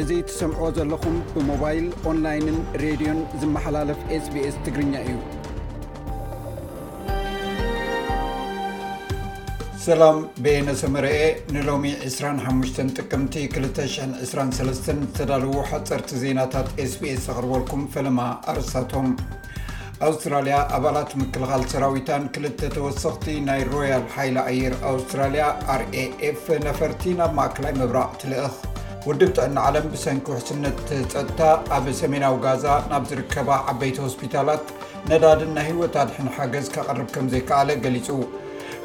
[0.00, 5.16] እዚ ትሰምዖ ዘለኹም ብሞባይል ኦንላይንን ሬድዮን ዝመሓላለፍ ስbስ ትግርኛ እዩ
[9.86, 11.14] ሰላም ቤነሰመርአ
[11.54, 18.20] ንሎሚ 25 ጥቅምቲ 223 ዝተዳልዉ ሓፀርቲ ዜናታት ስቢስ ዘኽርበልኩም ፈለማ
[18.52, 19.08] ኣርሳቶም
[20.04, 25.44] ኣውስትራልያ ኣባላት ምክልኻል ሰራዊታን ክልተ ተወሰኽቲ ናይ ሮያል ኃይሊ ኣየር ኣውስትራልያ
[25.80, 28.54] r af ነፈርቲ ናብ ማእከላይ ምብራቅ ትልእኽ
[29.08, 30.76] ውድብ ተዕኒ ዓለም ብሰንኪ ውሕስነት
[31.12, 31.40] ፀጥታ
[31.76, 34.66] ኣብ ሰሜናዊ ጋዛ ናብ ዝርከባ ዓበይቲ ሆስፒታላት
[35.10, 38.08] ነዳድን ናይ ህወታድሕን ሓገዝ ካቐርብ ከም ዘይከኣለ ገሊጹ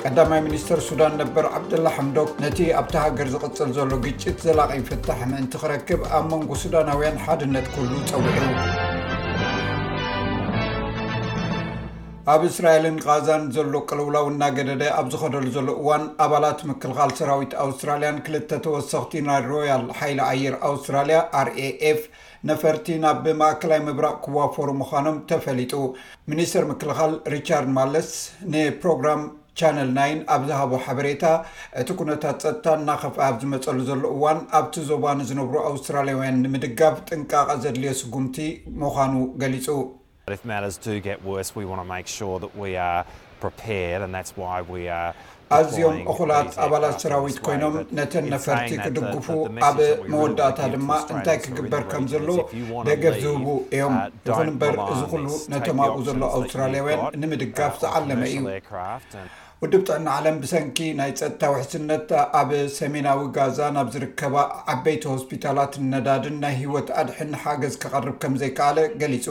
[0.05, 5.53] ቀዳማይ ሚኒስተር ሱዳን ነበር ዓብድላ ሕምዶ ነቲ ኣብቲ ሃገር ዝቕፅል ዘሎ ግጭት ዘላቀይ ፍታሕ ምእንቲ
[5.63, 8.53] ክረክብ ኣብ መንጎ ሱዳናውያን ሓድነት ኩህሉ ፀውዕሉ
[12.31, 18.49] ኣብ እስራኤልን ቃዛን ዘሎ ቀለውላው እናገደደ ኣብ ዝኸደሉ ዘሎ እዋን ኣባላት ምክልኻል ሰራዊት ኣውስትራልያን ክልተ
[18.65, 21.99] ተወሳኽቲ ናይ ሮያል ሓይሊ ኣየር ኣውስትራልያ ር ኤኤፍ
[22.49, 25.73] ነፈርቲ ናብ ብማእከላይ ምብራቅ ክዋፈሩ ምዃኖም ተፈሊጡ
[26.31, 28.09] ሚኒስተር ምክልኻል ሪቻርድ ማለስ
[28.55, 29.23] ንፕሮግራም
[29.61, 31.23] ቻነል ናይን ኣብ ዝሃቦ ሓበሬታ
[31.83, 37.93] እቲ ኩነታት ፀጥታ እናኸፍአ ኣብ ዝመፀሉ ዘሎ እዋን ኣብቲ ዞባ ንዝነብሩ ኣውስትራልያውያን ንምድጋብ ጥንቃቐ ዘድልዮ
[38.01, 38.39] ስጉምቲ
[38.81, 39.69] ምዃኑ ገሊፁ
[45.57, 49.27] ኣዝኦም ኣኩላት ኣባላት ሰራዊት ኮይኖም ነተን ነፈርቲ ክድግፉ
[49.69, 49.77] ኣብ
[50.11, 52.27] መወዳእታ ድማ እንታይ ክግበር ከም ዘሎ
[52.89, 53.95] ደገብ ዝህቡ እዮም
[54.29, 55.25] ይኹን እምበር ዚኩሉ
[55.55, 58.41] ነተም ብ ዘሎ ኣውስትራልያውያን ንምድጋፍ ዝዓለመ እዩ
[59.61, 64.35] ውድብ ጥዕና ዓለም ብሰንኪ ናይ ፀጥታ ውሕስነት ኣብ ሰሜናዊ ጋዛ ናብ ዝርከባ
[64.73, 69.25] ዓበይቲ ሆስፒታላት ነዳድን ናይ ሂወት ኣድሕኒ ሓገዝ ክቐርብ ከም ዘይከኣለ ገሊፁ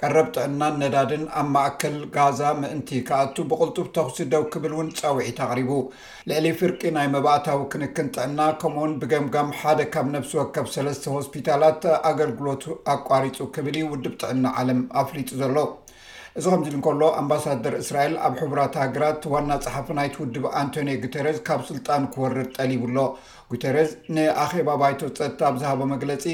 [0.00, 5.70] ቀረብ ጥዕና ነዳድን ኣብ ማእክል ጋዛ ምእንቲ ክኣቱ ብቕልጡብ ተክስደው ክብል እውን ፀውዒት ኣቕሪቡ
[6.32, 12.66] ልዕሊ ፍርቂ ናይ መባእታዊ ክንክን ጥዕና ከምኡውን ብገምጋም ሓደ ካብ ነፍሲ ወከብ ሰለስተ ሆስፒታላት ኣገልግሎቱ
[12.96, 15.56] ኣቋሪፁ ክብል ውድብ ጥዕና ዓለም ኣፍሊጡ ዘሎ
[16.38, 21.60] እዚ ከምዚ ኢሉ እንከሎ ኣምባሳደር እስራኤል ኣብ ሕቡራት ሃገራት ዋና ፅሓፍ ናይትውድብ ኣንቶኒ ጉተረዝ ካብ
[21.68, 22.96] ስልጣን ክወርድ ጠሊቡሎ
[23.52, 26.24] ጉተረዝ ንኣኼባ ባይተ ፀጥታ ብዝሃቦ መግለፂ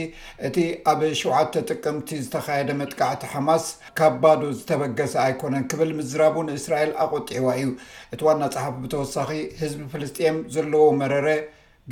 [0.48, 0.56] እቲ
[0.92, 3.66] ኣብ ሸተ ጥቅምቲ ዝተካየደ መጥካዕቲ ሓማስ
[4.00, 7.68] ካብ ባዶ ዝተበገሰ ኣይኮነን ክብል ምዝራቡ ንእስራኤል ኣቆጢዕዋ እዩ
[8.14, 9.30] እቲ ዋና ፅሓፍ ብተወሳኺ
[9.62, 11.26] ህዝቢ ፍልስጥን ዘለዎ መረረ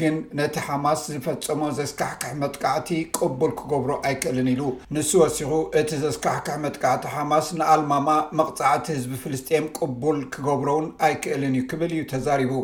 [0.00, 2.88] ግን ነቲ ሓማስ ዝፈፀሞ ዘስካሕክሕ መጥቃዕቲ
[3.18, 4.62] ቅቡል ክገብሮ ኣይክእልን ኢሉ
[4.94, 5.50] ንስ ወሲኹ
[5.80, 8.08] እቲ ዘስካሕክሕ መጥቃዕቲ ሓማስ ንኣልማማ
[8.40, 12.54] መቕፃዕቲ ህዝቢ ፍልስጥን ቅቡል ክገብሮውን ኣይክእልን እዩ ክብል እዩ ተዛሪቡ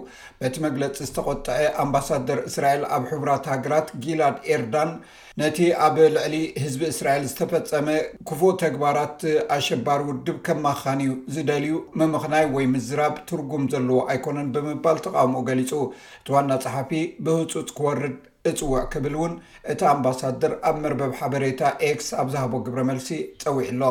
[0.43, 4.93] በቲ መግለፂ ዝተቆጥዐ ኣምባሳደር እስራኤል ኣብ ሕቡራት ሃገራት ጊልኣድ ኤርዳን
[5.41, 6.35] ነቲ ኣብ ልዕሊ
[6.65, 7.89] ህዝቢ እስራኤል ዝተፈፀመ
[8.29, 9.23] ክፉ ተግባራት
[9.55, 15.73] ኣሸባር ውድብ ከም መካን እዩ ዝደልዩ ምምኽናይ ወይ ምዝራብ ትርጉም ዘለዎ ኣይኮነን ብምባል ተቃሞኡ ገሊፁ
[16.21, 16.91] እቲ ዋና ፀሓፊ
[17.25, 18.17] ብህጹፅ ክወርድ
[18.51, 19.35] እፅውዕ ክብል እውን
[19.73, 21.61] እቲ ኣምባሳደር ኣብ መርበብ ሓበሬታ
[21.97, 23.09] x ኣብ ዛሃቦ ግብረ መልሲ
[23.43, 23.83] ጸዊዕ ኣሎ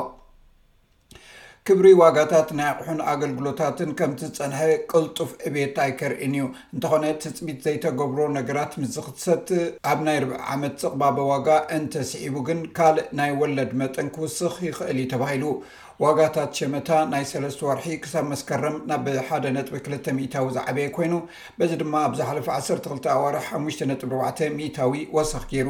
[1.68, 4.58] ክብሪ ዋጋታት ናይ ኣቑሑን ኣገልግሎታትን ከምቲ ዝፀንሐ
[4.92, 9.48] ቅልጡፍ ዕቤት ኣይከርእን እዩ እንተኾነ ትፅሚት ዘይተገብሮ ነገራት ምስዝ ክትሰት
[9.92, 11.48] ኣብ ናይ ርብኢ ዓመት ዝቕባበ ዋጋ
[11.78, 15.46] እንተስዒቡ ግን ካልእ ናይ ወለድ መጠን ክውስኽ ይኽእል እዩ ተባሂሉ
[16.04, 21.14] ዋጋታት ሸመታ ናይ ሰለስተ ወርሒ ክሳብ መስከረም ናብ ሓደ ነጥ ክልተ ታዊ ዝዓበየ ኮይኑ
[21.58, 24.32] በዚ ድማ ኣብዝሓለፈ 1 2ል ኣዋርሒ ሓሙሽ ጥ ኣ
[24.68, 25.70] ኢታዊ ወሳኪ ገይሩ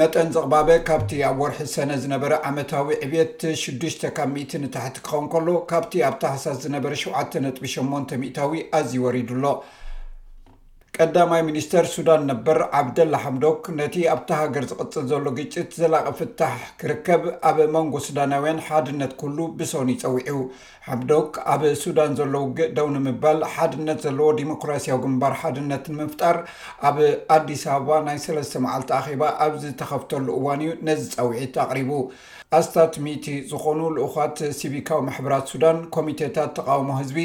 [0.00, 5.48] መጠን ዝቕባበ ካብቲ ኣብ ወርሒ ሰነ ዝነበረ ዓመታዊ ዕቤት ሽዱሽተ ካብ ኢ ንታሕቲ ክኸውን ከሎ
[5.70, 9.44] ካብቲ ኣብ ታ ሓሳስ ዝነበረ 7ውዓተ ነጥቢ 8ን ሚታዊ ኣዝዩ ወሪዱ ኣሎ
[11.02, 17.22] ቀዳማይ ሚኒስተር ሱዳን ነበር ዓብደላ ሓምዶክ ነቲ ኣብቲ ሃገር ዝቕፅል ዘሎ ግጭት ዘላቐ ፍታሕ ክርከብ
[17.48, 20.36] ኣብ መንጎ ስዳናውያን ሓድነት ኩሉ ብሶኒ ፀዊዑ
[20.88, 26.36] ሓምዶክ ኣብ ሱዳን ዘለዉ ግደው ንምባል ሓድነት ዘለዎ ዲሞክራሲያዊ ግንባር ሓድነት ንምፍጣር
[26.88, 26.98] ኣብ
[27.36, 31.90] ኣዲስ ኣበባ ናይ 3ለስተ መዓልተ ኣኼባ ኣብ ዝተኸፍተሉ እዋን እዩ ነዚ ፀውዒት ኣቕሪቡ
[32.58, 37.18] ኣስታት ሚቲ ዝኾኑ ልኡካት ሲቢካዊ ማሕበራት ሱዳን ኮሚተታት ተቃውሞ ህዝቢ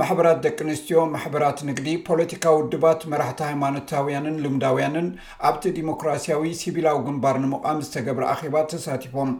[0.00, 5.08] ማሕበራት ደቂ ኣንስትዮ ማሕበራት ንግዲ ፖለቲካዊ ውድባት መራሕቲ ሃይማኖታውያንን ልምዳውያንን
[5.48, 9.32] ኣብቲ ዲሞክራሲያዊ ሲቪላዊ ግንባር ንምቓም ዝተገብረ ኣኼባ ተሳቲፎም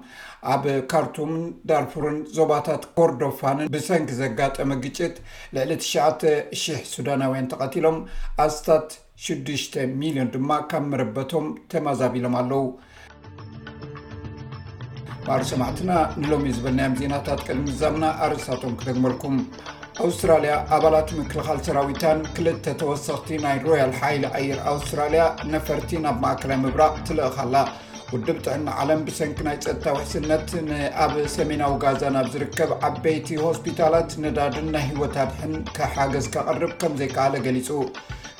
[0.54, 1.40] ኣብ ካርቱምን
[1.70, 5.16] ዳርፉርን ዞባታት ጎርዶፋንን ብሰንኪ ዘጋጠመ ግጭት
[5.58, 7.98] ልዕሊ 9,00 ሱዳናውያን ተቐቲሎም
[8.46, 8.88] ኣስታት
[9.32, 12.64] 6 ሚሊዮን ድማ ካብ መረበቶም ተማዛቢሎም ኣለው
[15.26, 15.90] ባሪ ሰማዕትና
[16.22, 19.36] ንሎሚ ዝበልናዮም ዜናታት ቅድሚ ዛብና ኣርስቶም ክተግመልኩም
[20.00, 25.22] ኣውስትራልያ ኣባላት ምክልኻል ሰራዊታን ክልተ ተወሰኽቲ ናይ ሮያል ሓይሊ ኣየር ኣውስትራልያ
[25.54, 27.56] ነፈርቲ ናብ ማእከላይ ምብራቅ ትልእካላ
[28.12, 34.68] ውድብ ጥዕና ዓለም ብሰንኪ ናይ ፀጥታ ውሕስነት ንኣብ ሰሜናዊ ጋዛ ናብ ዝርከብ ዓበይቲ ሆስፒታላት ነዳድን
[34.74, 35.52] ናይ ሂወታትህን
[35.96, 37.70] ሓገዝ ከቐርብ ከምዘይከኣለ ገሊፁ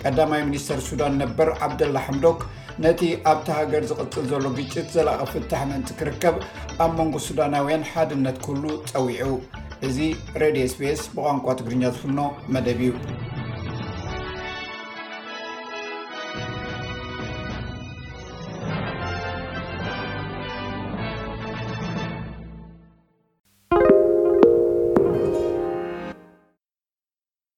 [0.05, 2.41] ቀዳማይ ሚኒስተር ሱዳን ነበር ዓብደላ ሕምዶክ
[2.87, 3.01] ነቲ
[3.33, 6.39] ኣብቲ ሃገር ዝቕፅል ዘሎ ግጭት ዘለቀ ፍታሕ ምንቲ ክርከብ
[6.85, 9.29] ኣብ መንጎ ሱዳናውያን ሓድነት ኩህሉ ፀዊዑ
[9.87, 9.99] እዚ
[10.41, 12.19] ሬድዮ ስፒስ ብቛንኳ ትግርኛ ዝፍኖ
[12.55, 12.91] መደብ ዩ